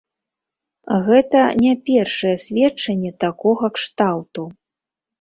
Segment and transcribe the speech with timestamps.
[1.07, 4.53] Гэта не першае сведчанне такога кшталту.